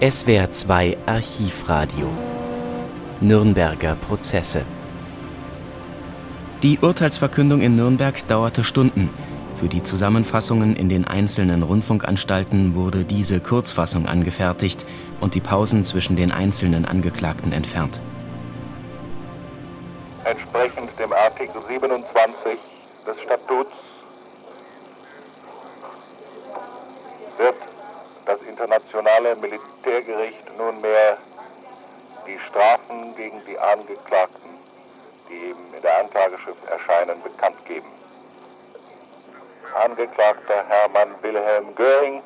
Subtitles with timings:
[0.00, 2.06] SWR 2 Archivradio
[3.20, 4.62] Nürnberger Prozesse
[6.62, 9.10] Die Urteilsverkündung in Nürnberg dauerte Stunden.
[9.56, 14.86] Für die Zusammenfassungen in den einzelnen Rundfunkanstalten wurde diese Kurzfassung angefertigt
[15.20, 18.00] und die Pausen zwischen den einzelnen Angeklagten entfernt.
[20.22, 22.56] Entsprechend dem Artikel 27
[23.04, 23.72] des Statuts
[27.36, 27.56] wird
[28.26, 31.18] das internationale Militärgericht nunmehr
[32.26, 34.50] die Strafen gegen die Angeklagten,
[35.28, 37.86] die eben in der Anklageschrift erscheinen, bekannt geben.
[39.80, 42.20] Angeklagter Hermann Wilhelm Göring,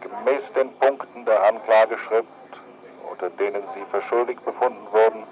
[0.00, 2.28] gemäß den Punkten der Anklageschrift,
[3.10, 5.24] unter denen Sie für schuldig befunden wurden,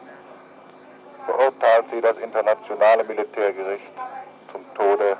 [1.24, 3.90] verurteilt Sie das internationale Militärgericht
[4.52, 5.16] zum Tode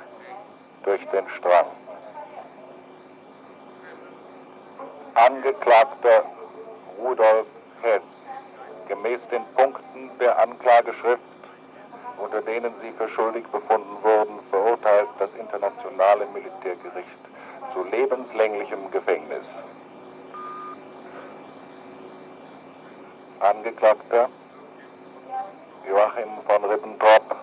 [0.83, 1.76] durch den Strang.
[5.17, 6.25] Angeklagter
[6.99, 7.47] Rudolf
[7.81, 8.03] Hess,
[8.87, 11.23] gemäß den Punkten der Anklageschrift,
[12.19, 17.17] unter denen Sie für schuldig befunden wurden, verurteilt das internationale Militärgericht
[17.73, 19.43] zu lebenslänglichem Gefängnis.
[23.39, 24.29] Angeklagter
[25.89, 27.35] Joachim von Ribbentrop,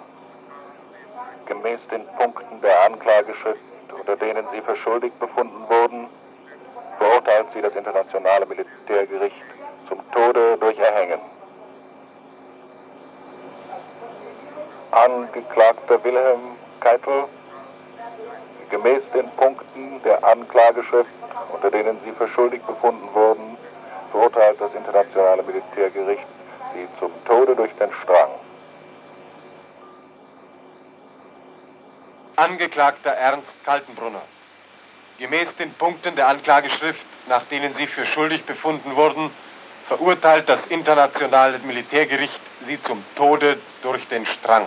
[1.46, 3.60] gemäß den Punkten der Anklageschrift,
[3.98, 6.08] unter denen Sie für schuldig befunden wurden,
[6.98, 9.36] verurteilt sie das internationale Militärgericht
[9.88, 11.20] zum Tode durch Erhängen.
[14.90, 17.24] Angeklagter Wilhelm Keitel,
[18.70, 21.10] gemäß den Punkten der Anklageschrift,
[21.52, 23.56] unter denen sie für schuldig befunden wurden,
[24.12, 26.26] verurteilt das internationale Militärgericht
[26.74, 28.30] sie zum Tode durch den Strang.
[32.36, 34.22] Angeklagter Ernst Kaltenbrunner.
[35.18, 39.30] Gemäß den Punkten der Anklageschrift, nach denen Sie für schuldig befunden wurden,
[39.86, 44.66] verurteilt das internationale Militärgericht Sie zum Tode durch den Strang.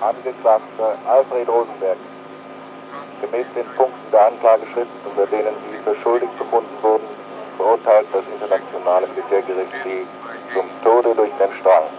[0.00, 1.96] Angeklagter Alfred Rosenberg.
[3.22, 7.08] Gemäß den Punkten der Anklageschrift, unter denen Sie für schuldig befunden wurden,
[7.56, 10.06] verurteilt das internationale Militärgericht Sie
[10.52, 11.93] zum Tode durch den Strang.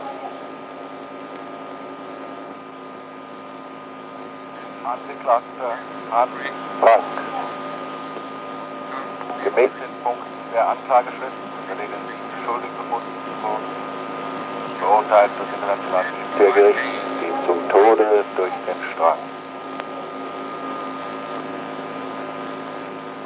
[4.85, 5.81] Angeklagter
[6.12, 6.38] Hans
[6.79, 7.18] Frank.
[9.44, 13.66] Gemäß den Punkten der Anklageschrift, unter denen Sie schuldig befunden wurden,
[14.78, 16.85] verurteilt das internationale Militärgericht
[17.18, 19.18] Sie zum Tode durch den Strang.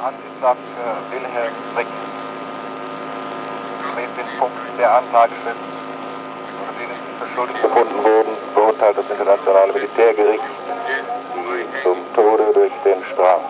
[0.00, 1.92] Angeklagter Wilhelm Frick.
[3.84, 5.64] Gemäß den Punkten der Anklageschrift,
[6.56, 10.48] unter denen für schuldig befunden wurden, verurteilt das internationale Militärgericht
[13.20, 13.40] Strang.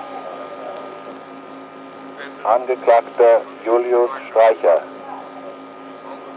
[2.43, 4.83] Angeklagter Julius Streicher.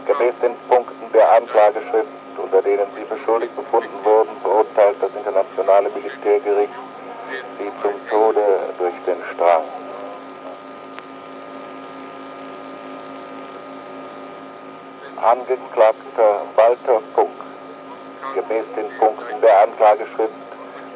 [0.06, 5.90] Gemäß den Punkten der Anklageschrift, unter denen Sie für schuldig befunden wurden, verurteilt das internationale
[5.90, 6.72] Militärgericht
[7.58, 8.44] Sie zum Tode
[8.78, 9.64] durch den Strang.
[15.20, 17.30] Angeklagter Walter Funk.
[18.34, 20.34] Gemäß den Punkten der Anklageschrift,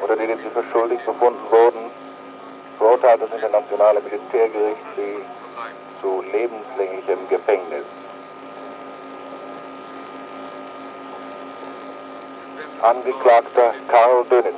[0.01, 1.88] unter denen Sie für schuldig befunden wurden,
[2.79, 5.17] verurteilt das internationale Militärgericht Sie
[6.01, 7.83] zu lebenslänglichem Gefängnis.
[12.81, 14.55] Angeklagter Karl Dönitz.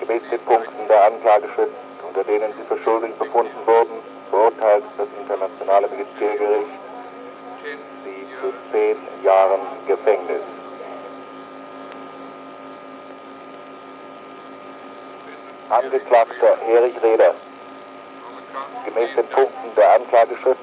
[0.00, 1.74] Gemäß den Punkten der Anklageschrift,
[2.06, 3.98] unter denen Sie für schuldig befunden wurden,
[4.30, 6.70] verurteilt das internationale Militärgericht
[8.04, 10.57] Sie zu zehn Jahren Gefängnis.
[15.70, 17.34] Angeklagter Erich Reder.
[18.86, 20.60] Gemäß den Punkten der Anklageschrift,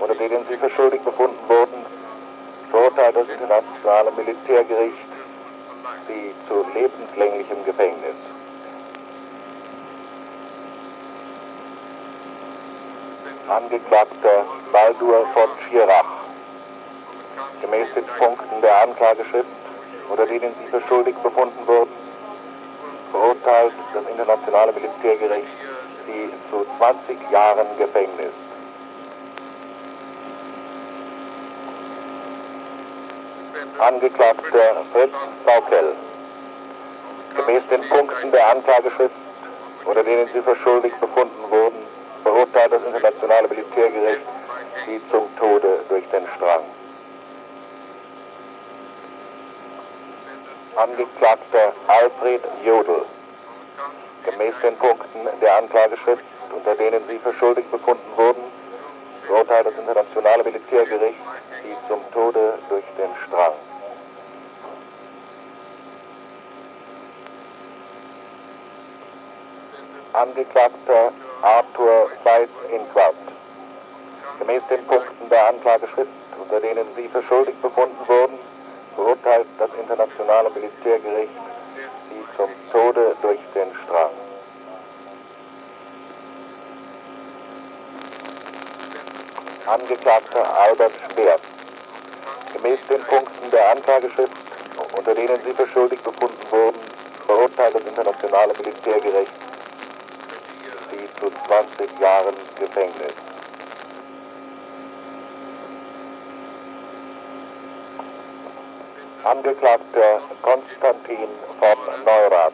[0.00, 1.84] unter denen Sie für schuldig befunden wurden,
[2.70, 4.96] verurteilt das internationale Militärgericht
[6.06, 8.16] Sie zu lebenslänglichem Gefängnis.
[13.48, 16.24] Angeklagter Baldur von Schirach.
[17.60, 19.48] Gemäß den Punkten der Anklageschrift,
[20.08, 22.07] unter denen Sie für schuldig befunden wurden,
[23.42, 25.48] verurteilt das internationale Militärgericht
[26.06, 28.32] Sie zu 20 Jahren Gefängnis.
[33.78, 35.12] Angeklagter Fritz
[35.44, 35.94] Saukel.
[37.36, 39.14] Gemäß den Punkten der Anklageschrift,
[39.84, 41.86] unter denen Sie für schuldig befunden wurden,
[42.22, 44.22] verurteilt das internationale Militärgericht
[44.86, 46.64] Sie zum Tode durch den Strang.
[50.76, 53.04] Angeklagter Alfred Jodl.
[54.24, 58.42] Gemäß den Punkten der Anklageschrift, unter denen Sie für schuldig befunden wurden,
[59.26, 61.18] beurteilt das internationale Militärgericht
[61.62, 63.52] Sie zum Tode durch den Strang.
[70.12, 73.14] Angeklagter Arthur Seitz Inquart.
[74.38, 76.10] Gemäß den Punkten der Anklageschrift,
[76.40, 78.38] unter denen Sie für schuldig befunden wurden,
[78.94, 81.30] verurteilt das internationale Militärgericht
[82.38, 84.12] zum Tode durch den Strang.
[89.66, 91.36] Angeklagter Albert Speer.
[92.54, 94.32] Gemäß den Punkten der Anklageschrift,
[94.96, 96.78] unter denen Sie für schuldig befunden wurden,
[97.26, 99.32] verurteilt das internationale Militärgericht
[100.90, 103.27] Sie zu 20 Jahren Gefängnis.
[109.24, 111.28] Angeklagter Konstantin
[111.58, 112.52] von Neurath.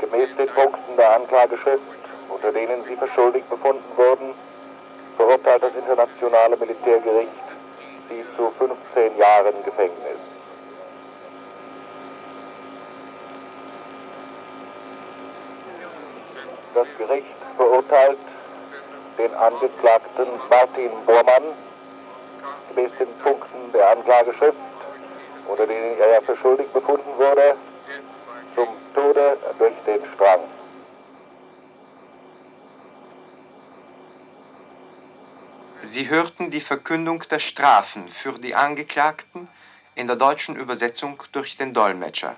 [0.00, 1.82] Gemäß den Punkten der Anklageschrift,
[2.28, 4.34] unter denen Sie für schuldig befunden wurden,
[5.16, 7.30] verurteilt das internationale Militärgericht
[8.08, 10.18] Sie zu 15 Jahren Gefängnis.
[16.74, 17.26] Das Gericht
[17.56, 18.18] verurteilt
[19.18, 21.54] den Angeklagten Martin Bormann
[22.74, 24.58] gemäß den Punkten der Anklageschrift,
[25.50, 27.56] unter denen er für schuldig befunden wurde,
[28.54, 30.40] zum Tode durch den Strang.
[35.82, 39.48] Sie hörten die Verkündung der Strafen für die Angeklagten
[39.96, 42.36] in der deutschen Übersetzung durch den Dolmetscher.